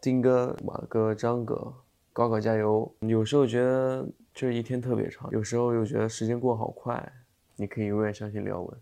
[0.00, 1.72] 丁哥、马哥、张哥，
[2.12, 2.90] 高考加油！
[3.00, 7.12] 有时候觉得这一天特别长，有时候又觉得时间过好快。
[7.56, 8.80] 你可以永远相信廖文。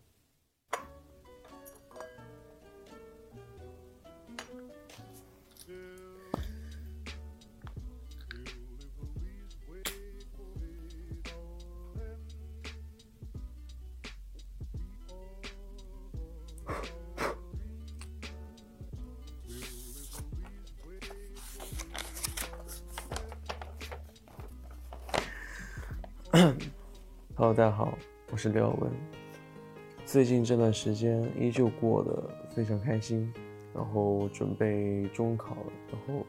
[27.34, 27.96] Hello，大家好，
[28.30, 28.92] 我是刘耀文。
[30.04, 33.32] 最近这段时间依旧过得非常开心，
[33.74, 35.56] 然后准备中考，
[35.90, 36.26] 然后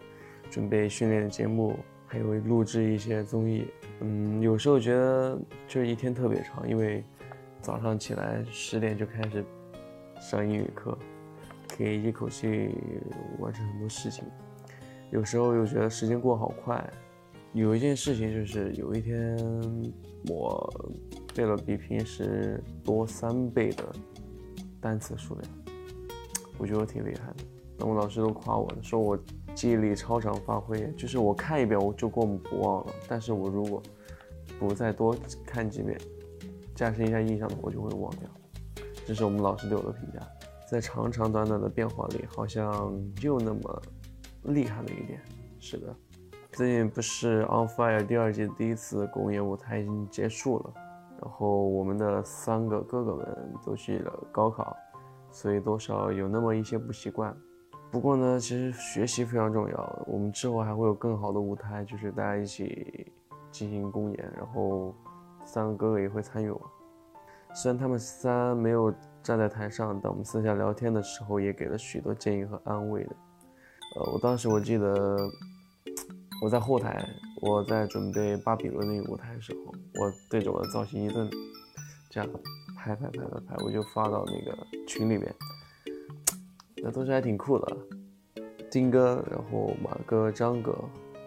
[0.49, 1.75] 准备训练的节目，
[2.05, 3.67] 还有录制一些综艺。
[3.99, 7.03] 嗯，有时候觉得这一天特别长，因为
[7.61, 9.43] 早上起来十点就开始
[10.21, 10.97] 上英语课，
[11.75, 12.69] 可以一口气
[13.39, 14.23] 完成很多事情。
[15.11, 16.81] 有时候又觉得时间过好快。
[17.53, 19.35] 有一件事情就是，有一天
[20.27, 20.71] 我
[21.33, 23.83] 背了比平时多三倍的
[24.79, 25.53] 单词数量，
[26.57, 27.43] 我觉得我挺厉害的。
[27.79, 29.17] 那我老师都夸我，说我
[29.55, 32.93] 记忆力超常发挥，就是我看一遍我就过目不忘了。
[33.07, 33.81] 但是我如果
[34.59, 35.99] 不再多看几遍，
[36.75, 38.29] 加深一下印象的，我就会忘掉。
[39.05, 40.19] 这是我们老师对我的评价。
[40.69, 43.81] 在长长短短的变化里，好像就那么
[44.43, 45.21] 厉害了一点。
[45.59, 45.95] 是的。
[46.57, 50.73] 最近不是《On Fire》第二季第一次公演舞台已经结束了，
[51.21, 54.75] 然后我们的三个哥哥们都去了高考，
[55.29, 57.31] 所以多少有那么一些不习惯。
[57.91, 60.03] 不过呢，其实学习非常重要。
[60.07, 63.05] 我们之后还会有更好的舞台，就是大家一起
[63.51, 64.95] 进行公演，然后
[65.45, 66.51] 三个哥哥也会参与。
[67.53, 68.91] 虽然他们三没有
[69.21, 73.15] 站在台上，但我们私下聊天的时候也给了许多建议和安慰的。
[73.95, 75.15] 呃，我当时我记得。
[76.41, 77.03] 我在后台，
[77.41, 81.29] 我在准备巴比伦那个舞台的时候，我对着我的造型一顿
[82.09, 82.29] 这样
[82.77, 84.55] 拍拍拍拍拍，我就发到那个
[84.87, 85.33] 群里面，
[86.83, 87.77] 那都是还挺酷的。
[88.69, 90.77] 丁哥，然后马哥、张哥，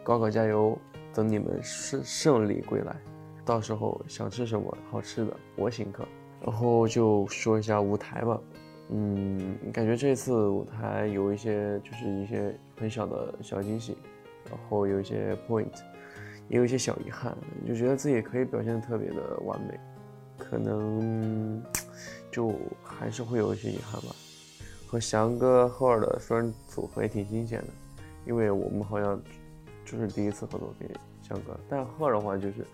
[0.05, 0.79] 高考加油！
[1.13, 2.97] 等你们顺顺利归来，
[3.45, 6.07] 到时候想吃什么好吃的，我请客。
[6.41, 8.41] 然后就说一下舞台吧，
[8.91, 13.97] 嗯，感觉这次舞台有一些就是一些很小的小惊喜。
[14.49, 15.73] 然后有一些 point，
[16.49, 17.37] 也有一些小遗憾，
[17.67, 19.79] 就觉得自己可以表现的特别的完美，
[20.39, 21.63] 可能
[22.31, 24.15] 就还是会有一些遗憾吧。
[24.87, 27.69] 和翔哥、赫尔的双人组合也挺新鲜的，
[28.27, 29.21] 因为我们好像
[29.85, 30.89] 就是第一次合作给
[31.23, 32.67] 翔哥，但赫尔的话就是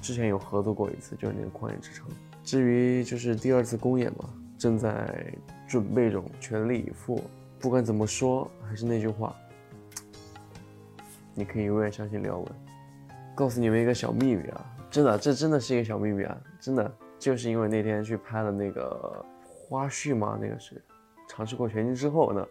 [0.00, 2.06] 之前有合作过一次，就是那个旷野之城。
[2.44, 5.32] 至于就是第二次公演嘛，正在
[5.66, 7.20] 准备中，全力以赴。
[7.58, 9.34] 不管怎么说，还是那句话。
[11.34, 12.46] 你可以永远相信廖文。
[13.34, 20.80] 告诉你们一个小秘密啊，真的，这真的是一个小秘密啊，真的，就是因为那天去拍了那个花絮嘛，那个是
[21.26, 22.46] 尝试过拳击之后呢，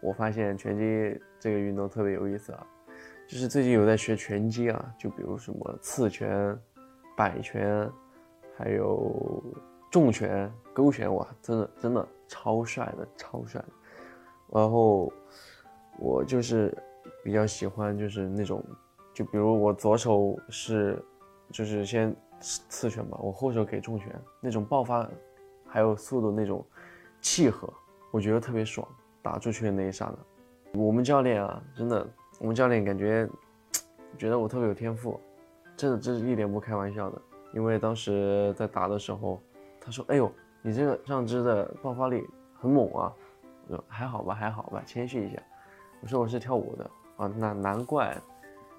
[0.00, 2.64] 我发现拳击这个运动特别有意思啊，
[3.26, 6.56] 就是最近有在学拳击啊，就比如什么刺拳、
[7.16, 7.90] 摆拳，
[8.56, 9.42] 还有
[9.90, 13.68] 重拳、勾拳，哇，真的真的超帅的，超帅的。
[14.52, 15.12] 然后
[15.98, 16.72] 我就是。
[17.22, 18.64] 比较喜欢就是那种，
[19.12, 21.02] 就比如我左手是，
[21.50, 24.08] 就是先刺拳吧，我后手给重拳，
[24.40, 25.08] 那种爆发，
[25.66, 26.64] 还有速度那种
[27.20, 27.72] 契合，
[28.10, 28.86] 我觉得特别爽。
[29.22, 32.08] 打出去的那一刹那，我们教练啊，真的，
[32.38, 33.28] 我们教练感觉
[34.16, 35.20] 觉得我特别有天赋，
[35.76, 37.20] 真的这是一点不开玩笑的。
[37.52, 39.42] 因为当时在打的时候，
[39.78, 42.26] 他说：“哎呦，你这个上肢的爆发力
[42.58, 43.12] 很猛啊。”
[43.68, 45.42] 我说：“还好吧，还好吧，谦虚一下。”
[46.00, 48.16] 我说：“我是跳舞的。”啊，那难怪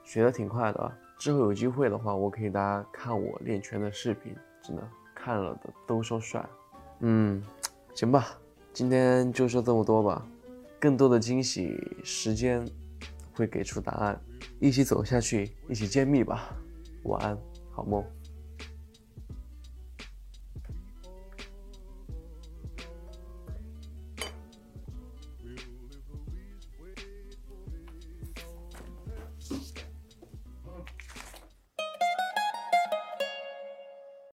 [0.04, 0.92] 学的挺快的。
[1.20, 4.82] 之后有机会的话，我可以大家看我练拳的视频，真的
[5.14, 6.44] 看了的都说帅。
[7.02, 7.44] 嗯，
[7.94, 8.28] 行吧，
[8.74, 10.26] 今天就说这么多吧。
[10.80, 12.68] 更多的惊喜，时间
[13.34, 14.20] 会给出答案。
[14.60, 16.50] 一起走下去，一起揭秘吧。
[17.04, 17.38] 晚安，
[17.72, 18.04] 好梦。